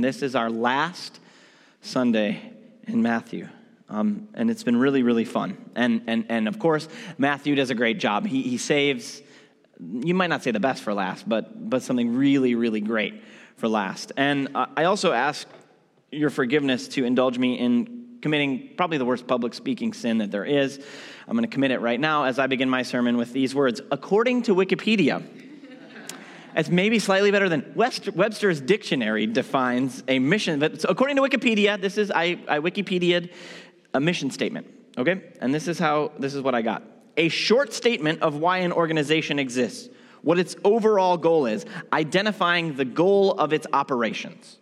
[0.00, 1.20] and this is our last
[1.82, 2.54] Sunday
[2.86, 3.46] in Matthew.
[3.90, 5.58] Um, and it's been really, really fun.
[5.74, 6.88] And, and, and of course,
[7.18, 8.26] Matthew does a great job.
[8.26, 9.20] He, he saves,
[9.78, 13.22] you might not say the best for last, but, but something really, really great
[13.58, 14.12] for last.
[14.16, 15.46] And I also ask
[16.10, 20.46] your forgiveness to indulge me in committing probably the worst public speaking sin that there
[20.46, 20.82] is.
[21.28, 23.82] I'm going to commit it right now as I begin my sermon with these words.
[23.90, 25.22] According to Wikipedia,
[26.54, 30.58] it's maybe slightly better than West, Webster's dictionary defines a mission.
[30.58, 33.30] But according to Wikipedia, this is I, I Wikipedia'd
[33.94, 34.66] a mission statement.
[34.98, 36.82] Okay, and this is how this is what I got:
[37.16, 39.88] a short statement of why an organization exists,
[40.22, 44.58] what its overall goal is, identifying the goal of its operations.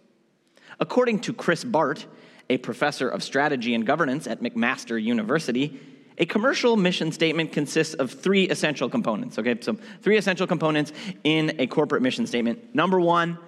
[0.80, 2.07] According to Chris Bart,
[2.51, 5.80] a professor of strategy and governance at McMaster University,
[6.18, 9.38] a commercial mission statement consists of three essential components.
[9.38, 10.92] Okay, so three essential components
[11.24, 12.74] in a corporate mission statement.
[12.74, 13.38] Number one,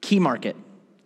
[0.00, 0.56] key market,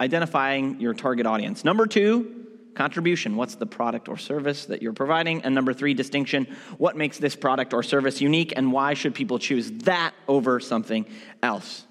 [0.01, 1.65] identifying your target audience.
[1.65, 2.41] Number two,
[2.75, 3.37] contribution.
[3.37, 5.43] What's the product or service that you're providing?
[5.43, 6.47] And number three, distinction.
[6.79, 11.07] What makes this product or service unique, and why should people choose that over something
[11.43, 11.87] else?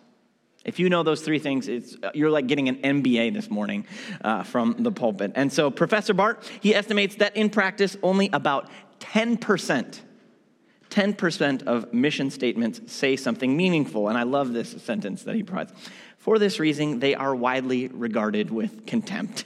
[0.65, 3.87] If you know those three things, it's, you're like getting an MBA this morning
[4.21, 5.31] uh, from the pulpit.
[5.35, 8.69] And so, Professor Bart, he estimates that in practice, only about
[8.99, 9.99] 10%,
[10.89, 14.07] 10% of mission statements say something meaningful.
[14.07, 15.73] And I love this sentence that he provides.
[16.17, 19.45] For this reason, they are widely regarded with contempt.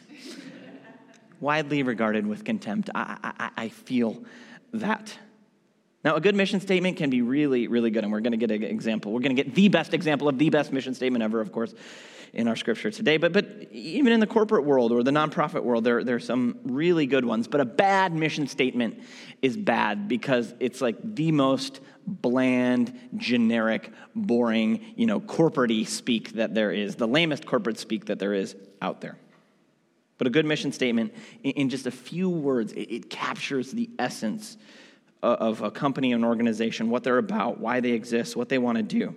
[1.39, 2.89] widely regarded with contempt.
[2.95, 4.23] I, I, I feel
[4.73, 5.17] that.
[6.03, 8.51] Now, a good mission statement can be really, really good, and we're going to get
[8.51, 9.13] an example.
[9.13, 11.73] We're going to get the best example of the best mission statement ever, of course,
[12.33, 13.15] in our scripture today.
[13.15, 16.59] But, but even in the corporate world or the nonprofit world, there, there are some
[16.65, 17.47] really good ones.
[17.47, 19.01] But a bad mission statement
[19.41, 26.53] is bad because it's like the most bland, generic, boring, you know, corporate speak that
[26.53, 29.17] there is, the lamest corporate speak that there is out there.
[30.17, 34.57] But a good mission statement, in just a few words, it captures the essence
[35.23, 38.83] of a company, an organization, what they're about, why they exist, what they want to
[38.83, 39.15] do.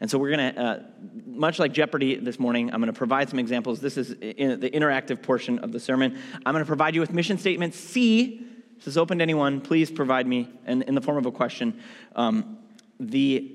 [0.00, 0.82] And so we're going to, uh,
[1.26, 3.80] much like Jeopardy this morning, I'm going to provide some examples.
[3.80, 6.18] This is in the interactive portion of the sermon.
[6.44, 8.46] I'm going to provide you with mission statement C.
[8.76, 9.62] This is open to anyone.
[9.62, 11.80] Please provide me, and in the form of a question,
[12.14, 12.58] um,
[13.00, 13.52] the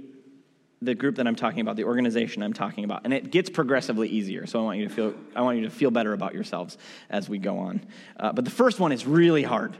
[0.83, 4.09] the group that I'm talking about, the organization I'm talking about, and it gets progressively
[4.09, 4.47] easier.
[4.47, 6.79] So I want you to feel I want you to feel better about yourselves
[7.09, 7.85] as we go on.
[8.17, 9.77] Uh, but the first one is really hard.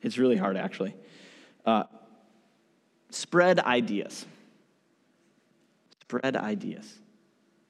[0.00, 0.94] It's really hard, actually.
[1.64, 1.84] Uh,
[3.10, 4.26] spread ideas.
[6.02, 6.98] Spread ideas.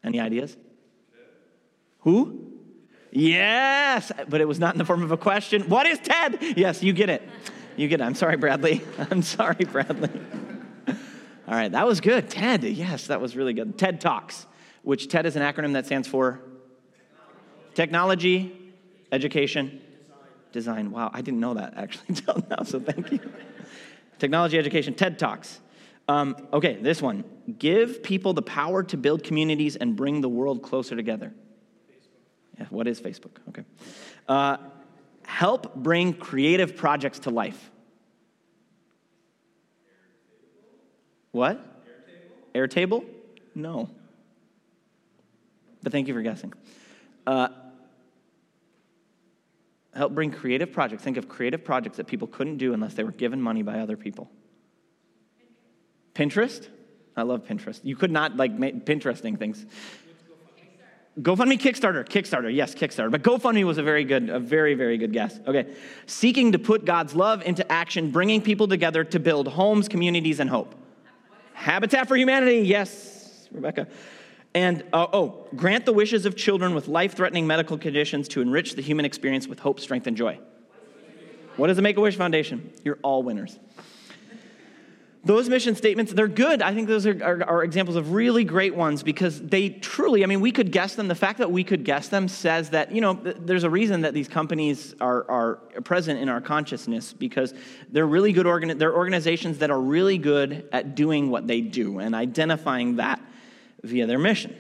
[0.04, 0.56] Any ideas?
[2.00, 2.48] Who?
[3.10, 5.68] Yes, but it was not in the form of a question.
[5.68, 6.38] What is TED?
[6.56, 7.28] Yes, you get it.
[7.76, 8.04] You get it.
[8.04, 8.82] I'm sorry, Bradley.
[9.10, 10.10] I'm sorry, Bradley.
[10.88, 12.28] All right, that was good.
[12.28, 13.78] TED, yes, that was really good.
[13.78, 14.46] TED Talks,
[14.82, 16.40] which TED is an acronym that stands for
[17.74, 18.74] Technology,
[19.12, 19.80] Education,
[20.52, 20.90] Design.
[20.90, 23.20] Wow, I didn't know that actually until now, so thank you.
[24.18, 25.60] Technology education, TED Talks.
[26.08, 27.24] Um, okay, this one.
[27.58, 31.32] Give people the power to build communities and bring the world closer together.
[32.58, 33.36] Yeah, what is Facebook?
[33.50, 33.62] Okay.
[34.26, 34.56] Uh,
[35.24, 37.70] help bring creative projects to life.
[41.30, 41.84] What?
[42.54, 43.04] Airtable?
[43.54, 43.90] No.
[45.82, 46.52] But thank you for guessing.
[47.26, 47.48] Uh,
[49.94, 51.02] help bring creative projects.
[51.02, 53.96] Think of creative projects that people couldn't do unless they were given money by other
[53.96, 54.30] people.
[56.14, 56.68] Pinterest?
[57.16, 57.80] I love Pinterest.
[57.82, 59.66] You could not like make Pinteresting things.
[61.20, 63.10] GoFundMe, Kickstarter, Kickstarter, yes, Kickstarter.
[63.10, 65.40] But GoFundMe was a very good, a very, very good guess.
[65.46, 65.66] Okay.
[66.06, 70.48] Seeking to put God's love into action, bringing people together to build homes, communities, and
[70.48, 70.76] hope.
[71.54, 73.88] Habitat for Humanity, yes, Rebecca.
[74.58, 78.74] And uh, oh, grant the wishes of children with life threatening medical conditions to enrich
[78.74, 80.40] the human experience with hope, strength, and joy.
[81.56, 82.72] What is the Make a Wish Foundation?
[82.82, 83.56] You're all winners.
[85.24, 86.60] Those mission statements, they're good.
[86.60, 90.26] I think those are, are, are, examples of really great ones because they truly, I
[90.26, 91.06] mean, we could guess them.
[91.06, 94.12] The fact that we could guess them says that, you know, there's a reason that
[94.12, 97.54] these companies are, are present in our consciousness because
[97.92, 102.00] they're really good, organ- they're organizations that are really good at doing what they do
[102.00, 103.20] and identifying that
[103.82, 104.56] via their mission.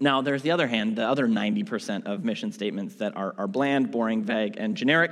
[0.00, 3.90] Now, there's the other hand, the other 90% of mission statements that are, are bland,
[3.90, 5.10] boring, vague, and generic.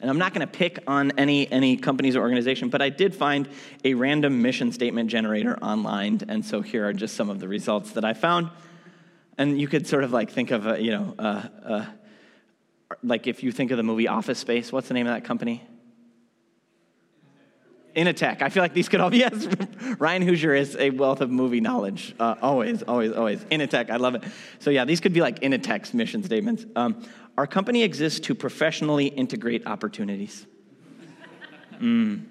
[0.00, 3.16] And I'm not going to pick on any, any companies or organization, but I did
[3.16, 3.48] find
[3.84, 6.20] a random mission statement generator online.
[6.28, 8.50] And so here are just some of the results that I found.
[9.36, 11.86] And you could sort of like think of, a, you know, uh, uh,
[13.02, 15.64] like if you think of the movie Office Space, what's the name of that company?
[17.98, 18.42] Initech.
[18.42, 19.48] I feel like these could all be, yes.
[19.98, 22.14] Ryan Hoosier is a wealth of movie knowledge.
[22.20, 23.40] Uh, always, always, always.
[23.46, 24.22] Initech, I love it.
[24.60, 26.64] So, yeah, these could be like in a Initech's mission statements.
[26.76, 27.04] Um,
[27.36, 30.46] our company exists to professionally integrate opportunities.
[31.80, 32.24] Mm.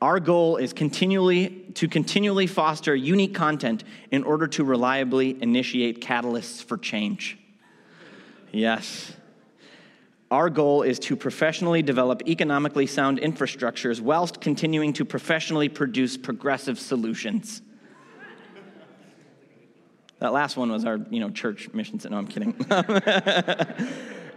[0.00, 6.62] Our goal is continually to continually foster unique content in order to reliably initiate catalysts
[6.62, 7.38] for change.
[8.52, 9.12] Yes.
[10.30, 16.78] Our goal is to professionally develop economically sound infrastructures whilst continuing to professionally produce progressive
[16.78, 17.62] solutions.
[20.20, 22.00] that last one was our, you know, church mission.
[22.08, 22.54] No, I'm kidding.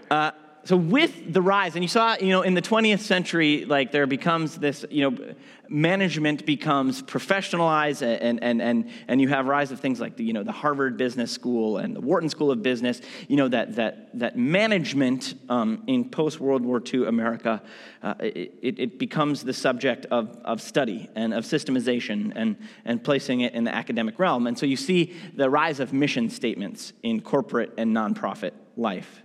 [0.10, 0.32] uh,
[0.66, 4.08] so with the rise and you saw you know in the 20th century like there
[4.08, 5.34] becomes this you know
[5.70, 10.34] management becomes professionalized and and and and you have rise of things like the you
[10.34, 14.10] know the harvard business school and the wharton school of business you know that that
[14.18, 17.62] that management um, in post world war ii america
[18.04, 23.42] uh, it, it becomes the subject of, of study and of systemization and and placing
[23.42, 24.46] it in the academic realm.
[24.46, 29.23] And so you see the rise of mission statements in corporate and nonprofit life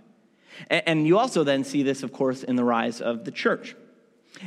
[0.69, 3.75] and you also then see this, of course, in the rise of the church.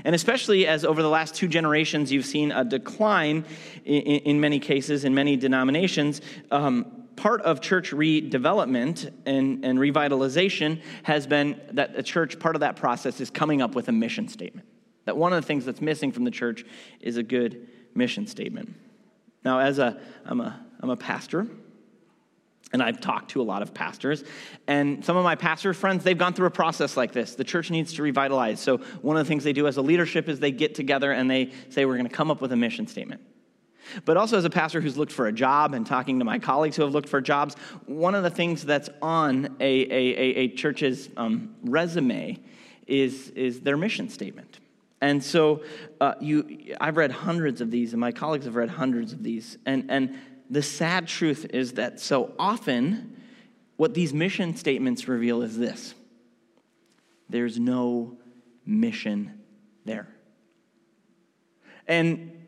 [0.04, 3.44] And especially as over the last two generations, you've seen a decline
[3.84, 6.20] in, many cases, in many denominations.
[6.50, 12.60] Um, part of church redevelopment and, and revitalization has been that the church, part of
[12.60, 14.66] that process is coming up with a mission statement.
[15.04, 16.64] That one of the things that's missing from the church
[17.00, 18.74] is a good mission statement.
[19.44, 21.48] Now, as a, I'm a, I'm a pastor,
[22.72, 24.24] and I've talked to a lot of pastors,
[24.66, 27.34] and some of my pastor friends, they've gone through a process like this.
[27.34, 28.60] The church needs to revitalize.
[28.60, 31.30] So, one of the things they do as a leadership is they get together and
[31.30, 33.20] they say, We're going to come up with a mission statement.
[34.04, 36.76] But also, as a pastor who's looked for a job and talking to my colleagues
[36.76, 37.54] who have looked for jobs,
[37.86, 42.38] one of the things that's on a, a, a church's um, resume
[42.86, 44.60] is, is their mission statement.
[45.00, 45.64] And so,
[46.00, 49.58] uh, you, I've read hundreds of these, and my colleagues have read hundreds of these.
[49.66, 50.16] And, and
[50.52, 53.16] the sad truth is that so often,
[53.76, 55.94] what these mission statements reveal is this
[57.30, 58.18] there's no
[58.66, 59.40] mission
[59.86, 60.06] there.
[61.88, 62.44] And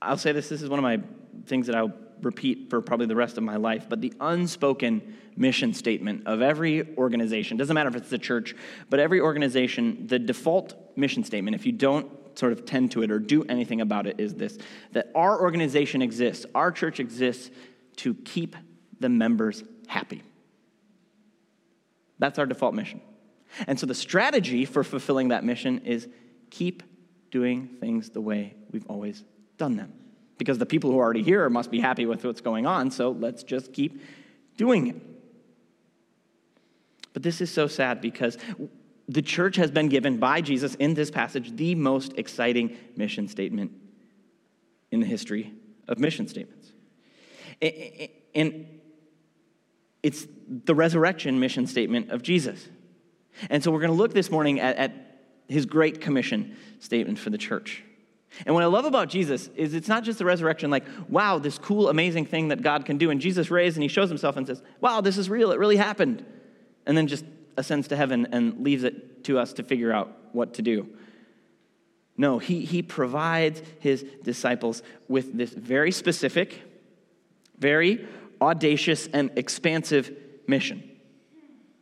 [0.00, 1.00] I'll say this this is one of my
[1.46, 1.92] things that I'll
[2.22, 6.96] repeat for probably the rest of my life, but the unspoken mission statement of every
[6.96, 8.54] organization, doesn't matter if it's the church,
[8.90, 13.10] but every organization, the default mission statement, if you don't sort of tend to it
[13.10, 14.58] or do anything about it is this
[14.92, 17.50] that our organization exists, our church exists
[17.96, 18.56] to keep
[18.98, 20.22] the members happy.
[22.18, 23.00] That's our default mission.
[23.66, 26.08] And so the strategy for fulfilling that mission is
[26.50, 26.82] keep
[27.30, 29.24] doing things the way we've always
[29.58, 29.92] done them.
[30.38, 33.10] Because the people who are already here must be happy with what's going on, so
[33.10, 34.02] let's just keep
[34.56, 34.96] doing it.
[37.12, 38.38] But this is so sad because
[39.10, 43.72] the church has been given by Jesus in this passage the most exciting mission statement
[44.92, 45.52] in the history
[45.88, 46.70] of mission statements.
[47.60, 48.66] And
[50.04, 52.68] it's the resurrection mission statement of Jesus.
[53.50, 55.06] And so we're going to look this morning at, at,
[55.48, 57.82] his great commission statement for the church.
[58.46, 61.58] And what I love about Jesus is it's not just the resurrection, like, wow, this
[61.58, 63.10] cool, amazing thing that God can do.
[63.10, 65.76] And Jesus raised and he shows himself and says, wow, this is real, it really
[65.76, 66.24] happened.
[66.86, 67.24] And then just
[67.56, 70.88] ascends to heaven and leaves it to us to figure out what to do.
[72.16, 76.62] No, he, he provides his disciples with this very specific,
[77.58, 78.06] very
[78.40, 80.14] audacious, and expansive
[80.46, 80.82] mission.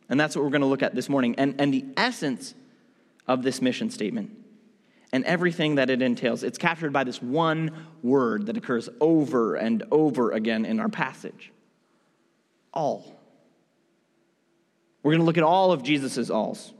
[0.07, 1.35] And that's what we're going to look at this morning.
[1.37, 2.55] And, and the essence
[3.27, 4.31] of this mission statement
[5.11, 9.83] and everything that it entails, it's captured by this one word that occurs over and
[9.91, 11.51] over again in our passage
[12.73, 13.18] all.
[15.03, 16.73] We're going to look at all of Jesus' alls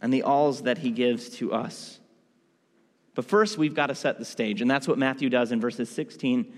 [0.00, 2.00] and the alls that he gives to us.
[3.14, 5.88] But first, we've got to set the stage, and that's what Matthew does in verses
[5.88, 6.52] 16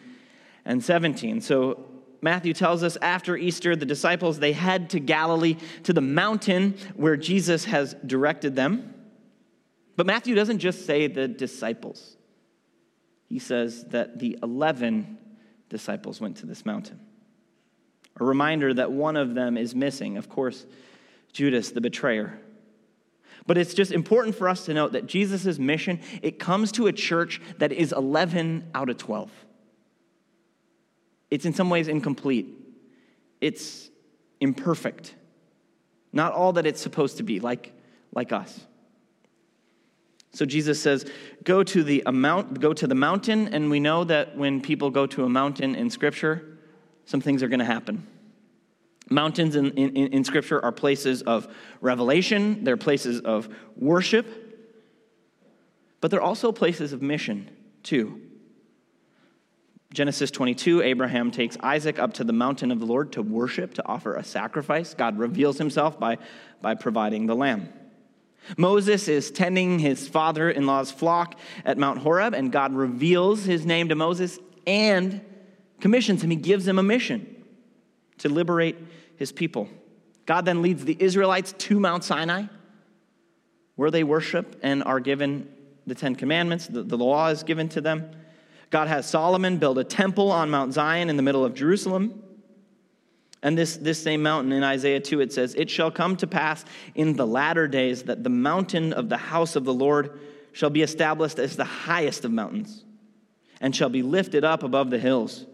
[0.64, 1.40] and 17.
[1.40, 1.84] So,
[2.20, 7.16] Matthew tells us after Easter, the disciples they head to Galilee to the mountain where
[7.16, 8.92] Jesus has directed them.
[9.94, 12.16] But Matthew doesn't just say the disciples.
[13.28, 15.16] He says that the 11
[15.68, 16.98] disciples went to this mountain.
[18.20, 20.66] A reminder that one of them is missing, of course,
[21.32, 22.38] Judas, the betrayer.
[23.46, 26.92] But it's just important for us to note that Jesus' mission, it comes to a
[26.92, 29.30] church that is 11 out of 12.
[31.30, 32.48] It's in some ways incomplete.
[33.40, 33.90] It's
[34.40, 35.14] imperfect.
[36.12, 37.72] Not all that it's supposed to be, like,
[38.12, 38.60] like us.
[40.32, 41.10] So Jesus says,
[41.44, 45.06] go to the amount, go to the mountain, and we know that when people go
[45.06, 46.47] to a mountain in Scripture,
[47.08, 48.06] some things are going to happen.
[49.08, 51.48] Mountains in, in, in, Scripture are places of
[51.80, 54.26] revelation, they're places of worship.
[56.02, 57.48] But they're also places of mission,
[57.82, 58.20] too.
[59.90, 63.88] Genesis 22, Abraham takes Isaac up to the mountain of the Lord to worship, to
[63.88, 64.92] offer a sacrifice.
[64.92, 66.18] God reveals himself by,
[66.60, 67.72] by providing the lamb.
[68.58, 73.64] Moses is tending his father in law's flock at Mount Horeb, and God reveals his
[73.64, 75.22] name to Moses and
[75.80, 76.30] commissions him.
[76.30, 77.44] He gives him a mission
[78.18, 78.76] to liberate
[79.16, 79.68] his people.
[80.26, 82.44] God then leads the Israelites to Mount Sinai,
[83.76, 85.48] where they worship and are given
[85.86, 86.66] the Ten Commandments.
[86.66, 88.10] The, the law is given to them.
[88.70, 92.22] God has Solomon build a temple on Mount Zion in the middle of Jerusalem.
[93.42, 96.64] And this, this same mountain in Isaiah 2, it says, It shall come to pass
[96.94, 100.18] in the latter days that the mountain of the house of the Lord
[100.52, 102.84] shall be established as the highest of mountains,
[103.60, 105.46] and shall be lifted up above the hills.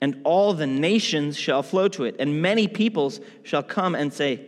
[0.00, 4.46] And all the nations shall flow to it, and many peoples shall come and say,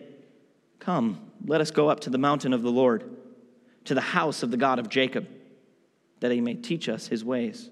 [0.79, 3.17] Come, let us go up to the mountain of the Lord,
[3.85, 5.29] to the house of the God of Jacob,
[6.21, 7.71] that he may teach us his ways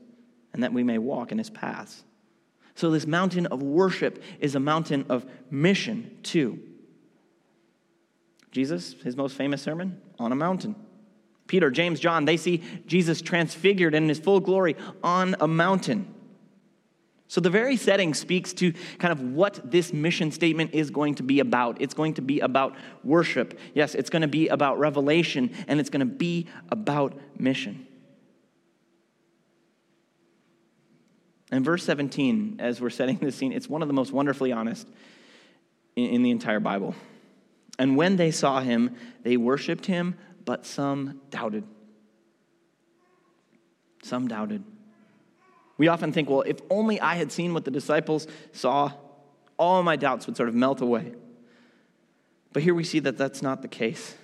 [0.53, 2.05] and that we may walk in his paths.
[2.75, 6.61] So, this mountain of worship is a mountain of mission, too.
[8.53, 10.75] Jesus, his most famous sermon, on a mountain.
[11.47, 16.13] Peter, James, John, they see Jesus transfigured in his full glory on a mountain.
[17.29, 21.25] So, the very setting speaks to kind of what this mission statement is going to
[21.25, 21.81] be about.
[21.81, 23.59] It's going to be about worship.
[23.75, 27.87] Yes, it's going to be about revelation, and it's going to be about mission.
[31.51, 34.89] And verse 17, as we're setting this scene, it's one of the most wonderfully honest
[35.95, 36.95] in, the entire Bible.
[37.79, 41.65] And when they saw him, they worshiped him, but some doubted.
[44.03, 44.65] Some doubted.
[45.79, 48.93] We often think, well, if only I had seen what the disciples saw,
[49.59, 51.13] all my doubts would sort of melt away.
[52.53, 54.15] But here we see that that's not the case.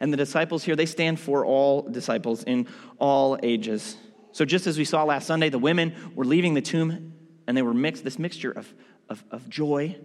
[0.00, 2.66] And the disciples here, they stand for all disciples in
[2.98, 3.96] all ages.
[4.32, 7.14] So, just as we saw last Sunday, the women were leaving the tomb
[7.46, 8.72] and they were mixed, this mixture of,
[9.08, 9.96] of, of joy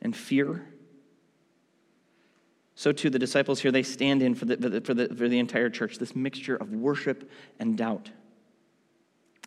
[0.00, 0.64] and fear.
[2.76, 5.70] So, too, the disciples here, they stand in for the, for, the, for the entire
[5.70, 8.10] church, this mixture of worship and doubt.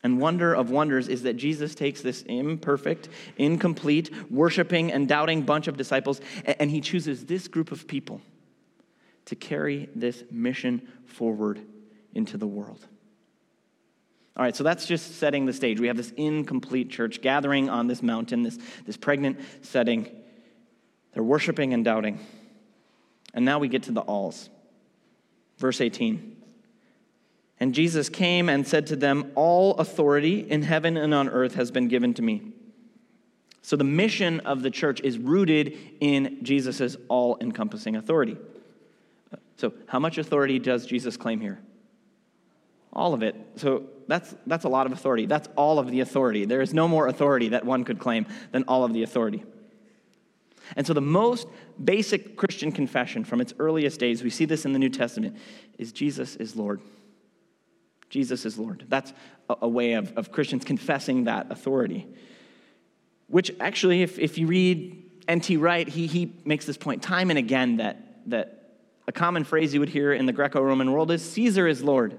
[0.04, 5.68] And wonder of wonders is that Jesus takes this imperfect, incomplete, worshiping and doubting bunch
[5.68, 8.22] of disciples, and he chooses this group of people
[9.26, 11.60] to carry this mission forward
[12.14, 12.86] into the world.
[14.38, 15.80] All right, so that's just setting the stage.
[15.80, 20.08] We have this incomplete church gathering on this mountain, this, this pregnant setting.
[21.14, 22.20] They're worshiping and doubting.
[23.34, 24.50] And now we get to the alls.
[25.58, 26.37] Verse 18.
[27.60, 31.72] And Jesus came and said to them, All authority in heaven and on earth has
[31.72, 32.54] been given to me.
[33.62, 38.38] So the mission of the church is rooted in Jesus' all encompassing authority.
[39.58, 41.60] So, how much authority does Jesus claim here?
[42.94, 43.36] All of it.
[43.56, 45.26] So that's, that's a lot of authority.
[45.26, 46.46] That's all of the authority.
[46.46, 49.44] There is no more authority that one could claim than all of the authority.
[50.76, 51.48] And so, the most
[51.84, 55.38] basic Christian confession from its earliest days, we see this in the New Testament,
[55.78, 56.82] is Jesus is Lord.
[58.10, 58.86] Jesus is Lord.
[58.88, 59.14] That's
[59.50, 62.08] a, way of, of Christians confessing that authority.
[63.28, 65.58] Which actually, if, if you read N.T.
[65.58, 68.76] Wright, he, he makes this point time and again that, that
[69.08, 72.18] a common phrase you would hear in the Greco Roman world is Caesar is Lord.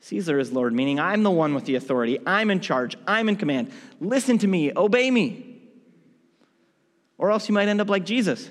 [0.00, 2.18] Caesar is Lord, meaning I'm the one with the authority.
[2.26, 2.96] I'm in charge.
[3.06, 3.70] I'm in command.
[4.00, 4.72] Listen to me.
[4.74, 5.46] Obey me.
[7.18, 8.48] Or else you might end up like Jesus.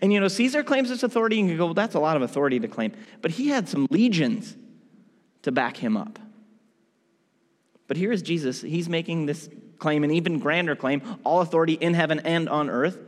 [0.00, 2.22] And you know, Caesar claims this authority, and you go, well, that's a lot of
[2.22, 2.92] authority to claim.
[3.20, 4.56] But he had some legions
[5.42, 6.18] to back him up.
[7.88, 8.60] But here is Jesus.
[8.62, 12.98] He's making this claim, an even grander claim all authority in heaven and on earth,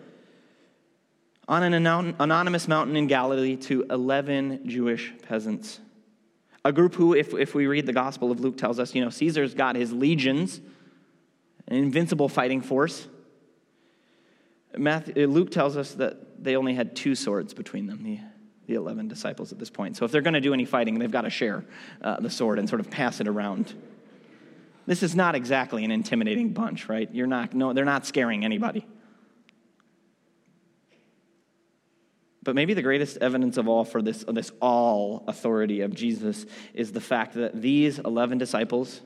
[1.47, 5.81] on an anonymous mountain in Galilee to 11 Jewish peasants.
[6.65, 9.11] A group who, if, if we read the Gospel of Luke, tells us, you know,
[9.11, 10.61] Caesar's got his legions,
[11.69, 13.07] an invincible fighting force.
[14.77, 18.21] Matthew, Luke tells us that they only had two swords between them, the,
[18.67, 19.97] the 11 disciples at this point.
[19.97, 21.65] So if they're going to do any fighting, they've got to share
[22.03, 23.75] uh, the sword and sort of pass it around.
[24.87, 27.09] This is not exactly an intimidating bunch, right?
[27.13, 28.87] You're not, no, they're not scaring anybody.
[32.43, 36.45] But maybe the greatest evidence of all for this, this all authority of Jesus
[36.75, 39.01] is the fact that these 11 disciples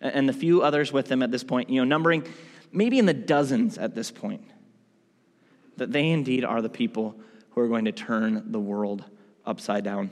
[0.00, 2.26] and the few others with them at this point, you know, numbering
[2.72, 4.42] maybe in the dozens at this point,
[5.76, 7.14] that they indeed are the people
[7.54, 9.04] who are going to turn the world
[9.44, 10.10] upside down.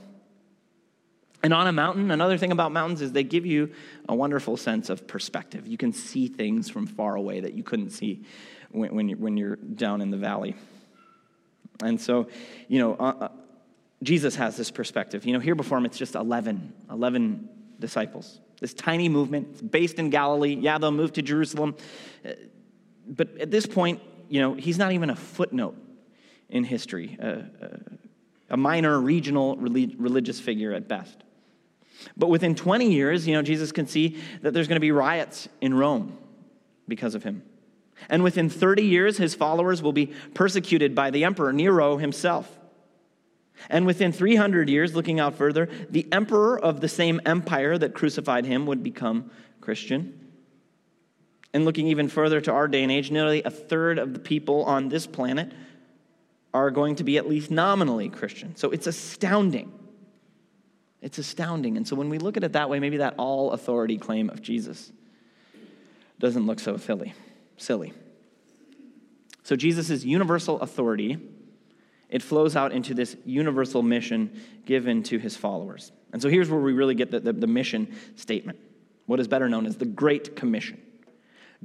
[1.43, 3.71] And on a mountain, another thing about mountains is they give you
[4.07, 5.67] a wonderful sense of perspective.
[5.67, 8.23] You can see things from far away that you couldn't see
[8.69, 10.55] when, when, you're, when you're down in the valley.
[11.83, 12.27] And so,
[12.67, 13.29] you know, uh, uh,
[14.03, 15.25] Jesus has this perspective.
[15.25, 18.39] You know, here before him, it's just 11, 11 disciples.
[18.59, 20.55] This tiny movement, it's based in Galilee.
[20.55, 21.75] Yeah, they'll move to Jerusalem.
[22.23, 22.33] Uh,
[23.07, 25.75] but at this point, you know, he's not even a footnote
[26.51, 27.41] in history, uh,
[28.49, 31.23] a minor regional religious figure at best.
[32.17, 35.47] But within 20 years, you know, Jesus can see that there's going to be riots
[35.61, 36.17] in Rome
[36.87, 37.43] because of him.
[38.09, 42.57] And within 30 years, his followers will be persecuted by the emperor Nero himself.
[43.69, 48.45] And within 300 years, looking out further, the emperor of the same empire that crucified
[48.45, 49.29] him would become
[49.59, 50.17] Christian.
[51.53, 54.63] And looking even further to our day and age, nearly a third of the people
[54.63, 55.51] on this planet
[56.53, 58.55] are going to be at least nominally Christian.
[58.55, 59.71] So it's astounding.
[61.01, 61.77] It's astounding.
[61.77, 64.41] And so when we look at it that way, maybe that all authority claim of
[64.41, 64.91] Jesus
[66.19, 67.13] doesn't look so silly.
[67.57, 67.93] Silly.
[69.43, 71.17] So Jesus' universal authority,
[72.09, 75.91] it flows out into this universal mission given to his followers.
[76.13, 78.59] And so here's where we really get the, the, the mission statement,
[79.05, 80.79] what is better known as the Great Commission.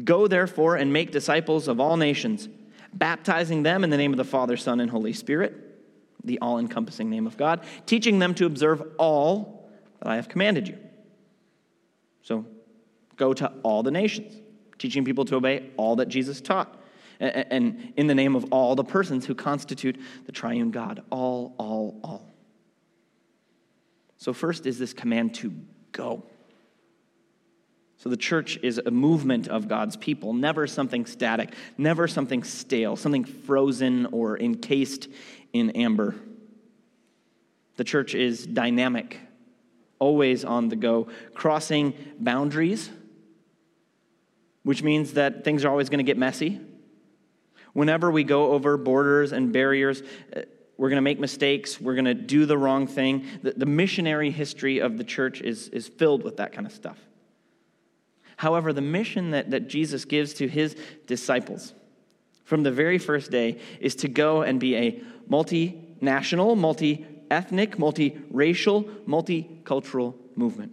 [0.02, 2.48] Go therefore and make disciples of all nations,
[2.98, 5.66] baptizing them in the name of the Father, Son, and Holy Spirit
[6.26, 10.68] the all encompassing name of God, teaching them to observe all that I have commanded
[10.68, 10.76] you.
[12.22, 12.44] So
[13.16, 14.34] go to all the nations,
[14.78, 16.82] teaching people to obey all that Jesus taught.
[17.18, 21.98] And in the name of all the persons who constitute the triune God, all, all,
[22.04, 22.28] all.
[24.18, 25.52] So, first is this command to
[25.92, 26.24] go.
[27.98, 32.94] So, the church is a movement of God's people, never something static, never something stale,
[32.96, 35.08] something frozen or encased
[35.52, 36.14] in amber.
[37.76, 39.18] The church is dynamic,
[39.98, 42.90] always on the go, crossing boundaries,
[44.62, 46.60] which means that things are always going to get messy.
[47.72, 50.02] Whenever we go over borders and barriers,
[50.34, 50.40] uh,
[50.78, 51.80] we're going to make mistakes.
[51.80, 53.26] We're going to do the wrong thing.
[53.42, 56.98] The, the, missionary history of the church is, is filled with that kind of stuff.
[58.36, 60.76] However, the mission that, that Jesus gives to his
[61.06, 61.74] disciples
[62.44, 68.84] from the very first day is to go and be a multinational, multi ethnic, multi-racial,
[69.06, 70.72] multicultural movement.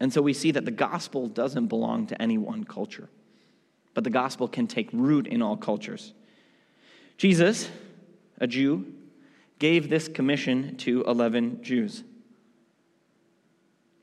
[0.00, 3.08] And so we see that the gospel doesn't belong to any one culture,
[3.94, 6.12] but the gospel can take root in all cultures.
[7.16, 7.70] Jesus,
[8.38, 8.92] a Jew,
[9.58, 12.04] gave this commission to 11 Jews.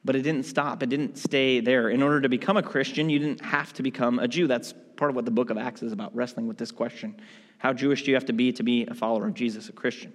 [0.06, 1.90] But it didn't stop, it didn't stay there.
[1.90, 4.48] In order to become a Christian, you didn't have to become a Jew.
[4.48, 7.16] That's part of what the book of Acts is about, wrestling with this question.
[7.58, 10.14] How Jewish do you have to be to be a follower of Jesus, a Christian?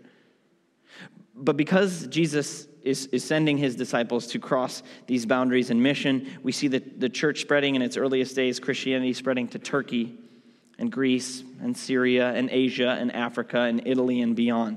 [1.34, 6.52] But because Jesus is, is sending his disciples to cross these boundaries in mission, we
[6.52, 10.18] see the, the church spreading in its earliest days, Christianity spreading to Turkey
[10.78, 14.76] and Greece and Syria and Asia and Africa and Italy and beyond.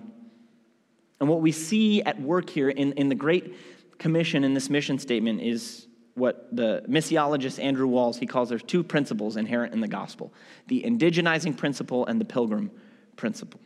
[1.19, 3.55] And what we see at work here in, in the Great
[4.01, 8.83] Commission in this mission statement is what the missiologist Andrew Walls he calls there's two
[8.83, 10.33] principles inherent in the gospel
[10.65, 12.71] the indigenizing principle and the pilgrim
[13.15, 13.61] principle.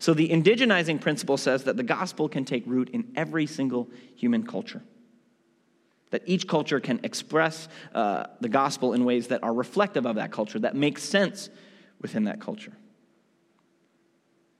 [0.00, 4.46] So the indigenizing principle says that the gospel can take root in every single human
[4.46, 4.82] culture
[6.10, 10.30] that each culture can express uh, the gospel in ways that are reflective of that
[10.30, 11.48] culture that makes sense
[12.02, 12.76] within that culture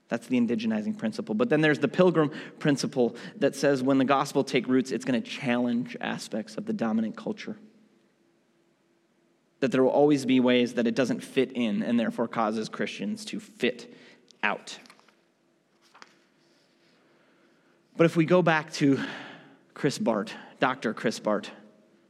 [0.09, 1.35] that's the indigenizing principle.
[1.35, 5.21] But then there's the pilgrim principle that says when the gospel take roots, it's going
[5.21, 7.55] to challenge aspects of the dominant culture.
[9.59, 13.23] That there will always be ways that it doesn't fit in and therefore causes Christians
[13.25, 13.93] to fit
[14.41, 14.77] out.
[17.95, 18.99] But if we go back to
[19.75, 20.93] Chris Bart, Dr.
[20.93, 21.51] Chris Bart,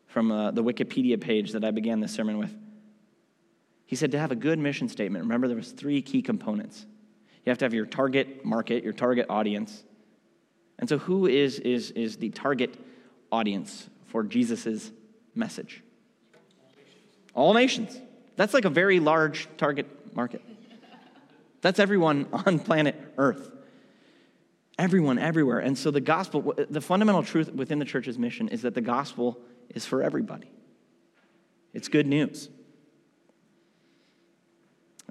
[0.08, 2.56] from uh, the Wikipedia page that I began this sermon with,
[3.86, 6.86] he said to have a good mission statement, remember there was three key components
[7.46, 9.84] you have to have your target market, your target audience.
[10.78, 12.76] And so, who is, is, is the target
[13.32, 14.92] audience for Jesus'
[15.36, 15.84] message?
[17.34, 18.00] All nations.
[18.36, 20.42] That's like a very large target market.
[21.62, 23.52] That's everyone on planet Earth.
[24.78, 25.60] Everyone, everywhere.
[25.60, 29.38] And so, the gospel, the fundamental truth within the church's mission is that the gospel
[29.76, 30.50] is for everybody.
[31.74, 32.50] It's good news.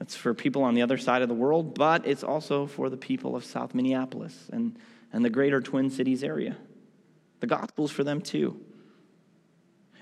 [0.01, 2.97] It's for people on the other side of the world, but it's also for the
[2.97, 4.79] people of South Minneapolis and,
[5.13, 6.57] and the greater Twin Cities area.
[7.41, 8.61] The gospel's for them too.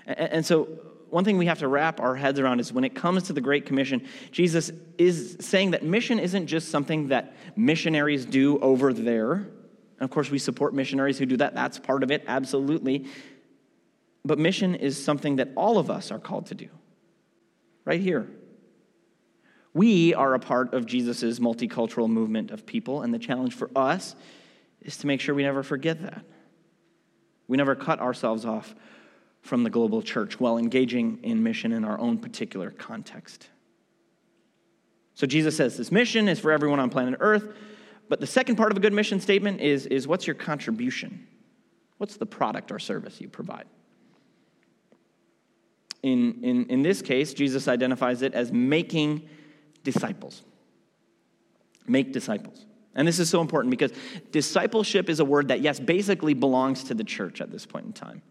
[0.05, 0.65] And, and so,
[1.09, 3.39] one thing we have to wrap our heads around is when it comes to the
[3.39, 9.33] Great Commission, Jesus is saying that mission isn't just something that missionaries do over there.
[9.33, 11.55] And of course, we support missionaries who do that.
[11.55, 13.05] That's part of it, absolutely.
[14.25, 16.67] But mission is something that all of us are called to do
[17.85, 18.27] right here
[19.77, 24.15] We are a part of Jesus' multicultural movement of people, and the challenge for us
[24.81, 26.25] is to make sure we never forget that.
[27.47, 28.73] We never cut ourselves off
[29.41, 33.49] from the global church while engaging in mission in our own particular context.
[35.13, 37.47] So Jesus says this mission is for everyone on planet Earth,
[38.09, 41.27] but the second part of a good mission statement is, is what's your contribution?
[41.99, 43.65] What's the product or service you provide?
[46.01, 49.29] In, in, in this case, Jesus identifies it as making
[49.93, 50.43] disciples.
[51.87, 52.65] Make disciples.
[52.93, 53.93] And this is so important because
[54.31, 57.93] discipleship is a word that, yes, basically belongs to the church at this point in
[57.93, 58.21] time.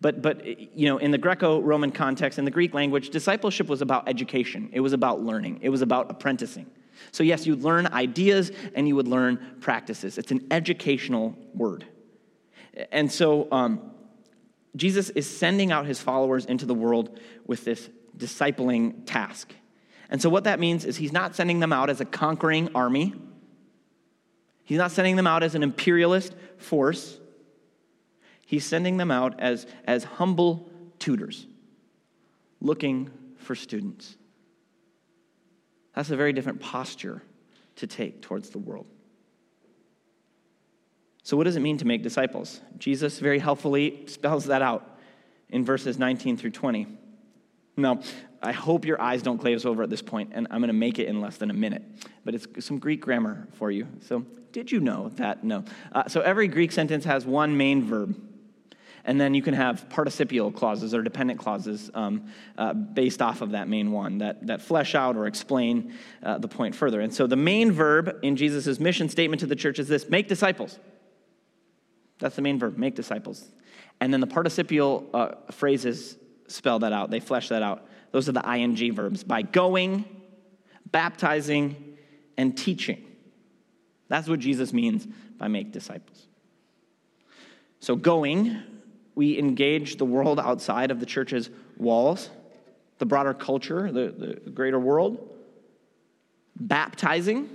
[0.00, 3.82] But, but you know, in the Greco Roman context, in the Greek language, discipleship was
[3.82, 6.64] about education, it was about learning, it was about apprenticing.
[7.12, 10.16] So, yes, you'd learn ideas and you would learn practices.
[10.16, 11.84] It's an educational word.
[12.90, 13.90] And so, um,
[14.74, 19.52] Jesus is sending out his followers into the world with this discipling task.
[20.10, 23.14] And so, what that means is he's not sending them out as a conquering army,
[24.64, 27.18] he's not sending them out as an imperialist force.
[28.46, 31.46] He's sending them out as, as humble tutors
[32.60, 34.16] looking for students.
[35.94, 37.22] That's a very different posture
[37.76, 38.86] to take towards the world.
[41.22, 42.60] So, what does it mean to make disciples?
[42.78, 44.98] Jesus very helpfully spells that out
[45.48, 46.86] in verses 19 through 20.
[47.76, 48.00] Now,
[48.44, 50.98] I hope your eyes don't glaze over at this point, and I'm going to make
[50.98, 51.82] it in less than a minute.
[52.24, 53.86] But it's some Greek grammar for you.
[54.02, 55.42] So, did you know that?
[55.42, 55.64] No.
[55.92, 58.16] Uh, so, every Greek sentence has one main verb.
[59.06, 62.24] And then you can have participial clauses or dependent clauses um,
[62.56, 66.48] uh, based off of that main one that, that flesh out or explain uh, the
[66.48, 67.02] point further.
[67.02, 70.26] And so the main verb in Jesus' mission statement to the church is this make
[70.26, 70.78] disciples.
[72.18, 73.44] That's the main verb, make disciples.
[74.00, 76.16] And then the participial uh, phrases
[76.48, 77.86] spell that out, they flesh that out.
[78.14, 80.04] Those are the ing verbs by going,
[80.92, 81.96] baptizing,
[82.38, 83.04] and teaching.
[84.06, 85.04] That's what Jesus means
[85.36, 86.28] by make disciples.
[87.80, 88.62] So, going
[89.16, 92.30] we engage the world outside of the church's walls,
[92.98, 95.18] the broader culture, the, the greater world,
[96.54, 97.48] baptizing.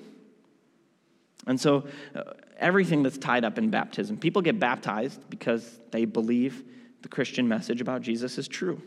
[1.48, 4.18] And so, uh, everything that's tied up in baptism.
[4.18, 6.66] People get baptized because they believe
[7.02, 8.82] the Christian message about Jesus is true.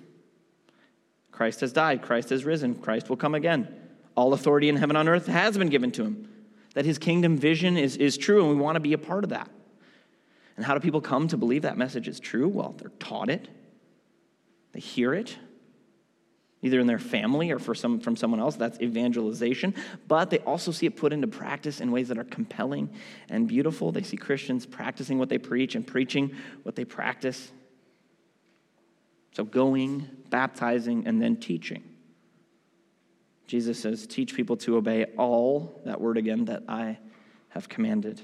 [1.33, 3.75] Christ has died, Christ has risen, Christ will come again.
[4.15, 6.29] All authority in heaven and on earth has been given to him.
[6.75, 9.31] That his kingdom vision is, is true, and we want to be a part of
[9.31, 9.51] that.
[10.57, 12.49] And how do people come to believe that message is true?
[12.49, 13.49] Well, they're taught it,
[14.73, 15.37] they hear it,
[16.63, 18.57] either in their family or for some, from someone else.
[18.57, 19.75] That's evangelization.
[20.07, 22.89] But they also see it put into practice in ways that are compelling
[23.29, 23.91] and beautiful.
[23.91, 27.51] They see Christians practicing what they preach and preaching what they practice.
[29.33, 31.83] So, going, baptizing, and then teaching.
[33.47, 36.99] Jesus says, Teach people to obey all, that word again, that I
[37.51, 38.21] have commanded.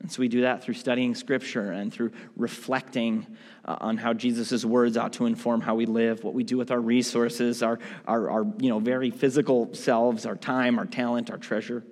[0.00, 3.26] And so we do that through studying Scripture and through reflecting
[3.66, 6.70] uh, on how Jesus' words ought to inform how we live, what we do with
[6.70, 11.36] our resources, our, our, our you know, very physical selves, our time, our talent, our
[11.36, 11.84] treasure.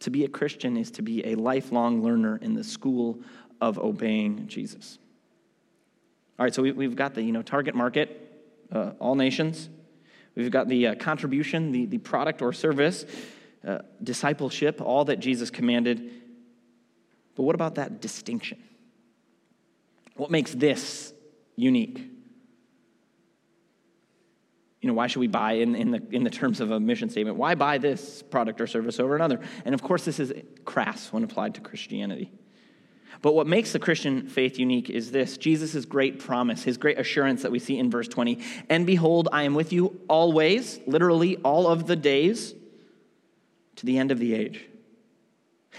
[0.00, 3.20] To be a Christian is to be a lifelong learner in the school
[3.62, 4.98] of obeying Jesus.
[6.38, 8.32] All right, so we, have got the you know, target market,
[8.70, 9.68] uh, all nations.
[10.34, 13.04] We've got the uh, contribution, the, the product or service,
[13.66, 16.12] uh, discipleship, all that Jesus commanded
[17.38, 18.60] but what about that distinction?
[20.16, 21.12] What makes this
[21.54, 21.98] unique?
[24.80, 27.10] You know, why should we buy in, in, the, in the terms of a mission
[27.10, 27.36] statement?
[27.36, 29.38] Why buy this product or service over another?
[29.64, 30.32] And of course, this is
[30.64, 32.32] crass when applied to Christianity.
[33.22, 37.42] But what makes the Christian faith unique is this Jesus' great promise, his great assurance
[37.42, 38.38] that we see in verse 20.
[38.68, 42.54] And behold, I am with you always, literally all of the days,
[43.76, 44.68] to the end of the age.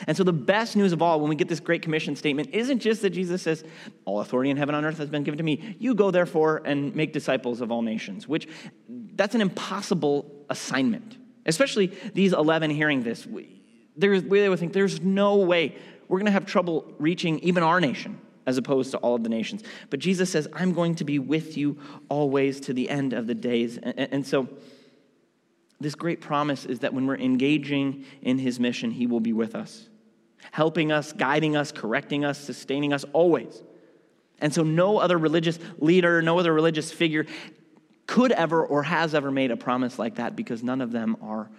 [0.08, 2.80] And so, the best news of all, when we get this Great Commission statement, isn't
[2.80, 3.64] just that Jesus says,
[4.06, 5.76] All authority in heaven and on earth has been given to me.
[5.80, 8.48] You go, therefore, and make disciples of all nations, which
[8.88, 11.18] that's an impossible assignment.
[11.46, 13.28] Especially these 11 hearing this.
[13.98, 15.76] There's, they would think, There's no way
[16.10, 19.30] we're going to have trouble reaching even our nation as opposed to all of the
[19.30, 19.64] nations.
[19.92, 21.78] But Jesus says, I'm going to be with you
[22.10, 23.78] always to the end of the days.
[23.78, 24.50] And, so,
[25.80, 29.56] this great promise is that when we're engaging in his mission, he will be with
[29.56, 29.88] us,
[30.52, 33.62] helping us, guiding us, correcting us, sustaining us always.
[34.40, 37.28] And so, no other religious leader, no other religious figure
[38.08, 41.52] could ever or has ever made a promise like that because none of them are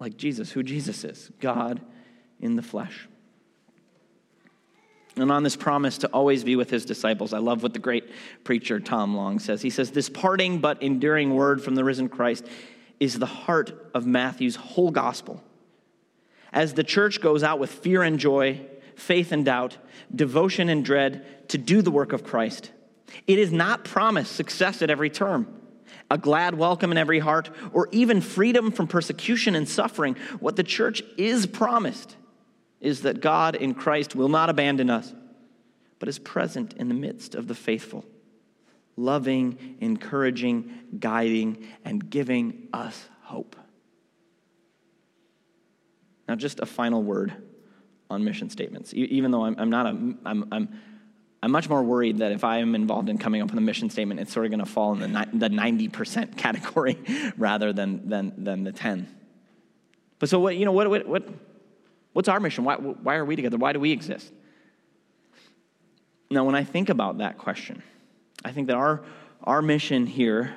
[0.00, 1.80] like Jesus, who Jesus is God
[2.40, 3.06] in the flesh.
[5.20, 8.10] And on this promise to always be with his disciples, I love what the great
[8.42, 9.60] preacher Tom Long says.
[9.60, 12.46] He says, This parting but enduring word from the risen Christ
[12.98, 15.44] is the heart of Matthew's whole gospel.
[16.54, 18.60] As the church goes out with fear and joy,
[18.96, 19.76] faith and doubt,
[20.14, 22.70] devotion and dread to do the work of Christ,
[23.26, 25.46] it is not promised success at every term,
[26.10, 30.16] a glad welcome in every heart, or even freedom from persecution and suffering.
[30.38, 32.16] What the church is promised
[32.80, 35.12] is that God in Christ will not abandon us,
[35.98, 38.04] but is present in the midst of the faithful,
[38.96, 43.54] loving, encouraging, guiding, and giving us hope.
[46.26, 47.34] Now, just a final word
[48.08, 48.94] on mission statements.
[48.94, 50.80] Even though I'm, I'm not a, I'm, I'm,
[51.42, 53.90] I'm much more worried that if I am involved in coming up with a mission
[53.90, 56.98] statement, it's sort of going to fall in the, the 90% category
[57.36, 59.08] rather than, than, than the 10.
[60.18, 61.28] But so what, you know, what, what, what
[62.12, 62.64] what's our mission?
[62.64, 63.56] Why, why are we together?
[63.56, 64.32] Why do we exist?
[66.30, 67.82] Now, when I think about that question,
[68.44, 69.02] I think that our,
[69.42, 70.54] our mission here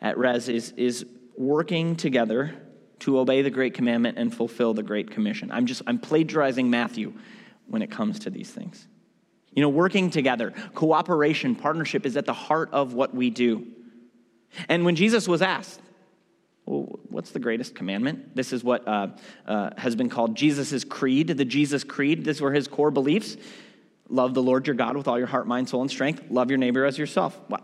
[0.00, 1.04] at Res is, is
[1.36, 2.54] working together
[3.00, 5.50] to obey the great commandment and fulfill the great commission.
[5.50, 7.12] I'm just I'm plagiarizing Matthew
[7.66, 8.86] when it comes to these things.
[9.52, 13.66] You know, working together, cooperation, partnership is at the heart of what we do.
[14.68, 15.80] And when Jesus was asked,
[16.66, 18.34] well, what's the greatest commandment?
[18.34, 19.08] This is what uh,
[19.46, 22.24] uh, has been called Jesus' creed, the Jesus creed.
[22.24, 23.36] These were his core beliefs.
[24.08, 26.24] Love the Lord your God with all your heart, mind, soul, and strength.
[26.28, 27.38] Love your neighbor as yourself.
[27.48, 27.62] Well,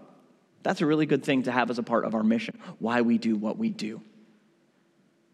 [0.63, 3.19] that's a really good thing to have as a part of our mission, why we
[3.19, 4.01] do what we do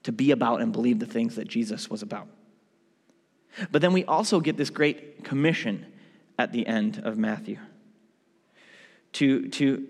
[0.04, 2.28] to be about and believe the things that Jesus was about.
[3.70, 5.86] But then we also get this great commission
[6.38, 7.58] at the end of Matthew
[9.14, 9.86] to, to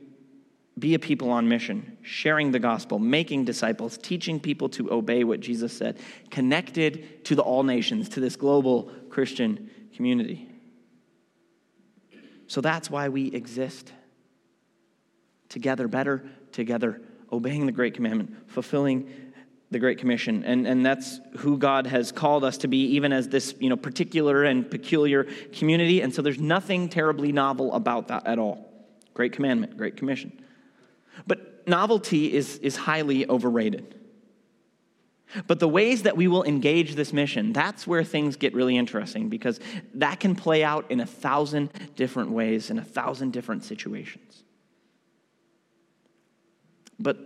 [0.79, 5.41] be a people on mission, sharing the gospel, making disciples, teaching people to obey what
[5.41, 5.99] Jesus said,
[6.31, 10.49] connected to the all nations, to this global Christian community.
[12.47, 13.93] So that's why we exist
[15.49, 17.01] together, better together,
[17.33, 19.11] obeying the great commandment, fulfilling
[19.71, 20.45] the Great Commission.
[20.45, 23.77] And, and that's who God has called us to be, even as this you know,
[23.77, 26.01] particular and peculiar community.
[26.01, 28.67] And so there's nothing terribly novel about that at all.
[29.13, 30.33] Great commandment, great commission.
[31.69, 33.95] Novelty is, is highly overrated.
[35.47, 39.29] But the ways that we will engage this mission, that's where things get really interesting
[39.29, 39.61] because
[39.95, 44.43] that can play out in a thousand different ways, in a thousand different situations.
[46.99, 47.19] But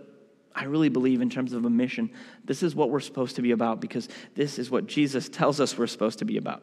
[0.53, 2.11] I really believe, in terms of a mission,
[2.43, 5.77] this is what we're supposed to be about because this is what Jesus tells us
[5.77, 6.61] we're supposed to be about.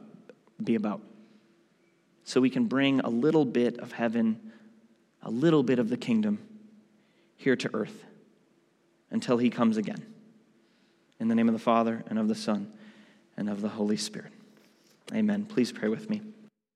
[0.63, 1.01] Be about.
[2.25, 4.53] So we can bring a little bit of heaven,
[5.23, 6.39] a little bit of the kingdom
[7.41, 8.05] here to earth
[9.11, 10.05] until he comes again.
[11.19, 12.71] In the name of the Father, and of the Son,
[13.35, 14.33] and of the Holy Spirit.
[15.15, 15.47] Amen.
[15.47, 16.21] Please pray with me.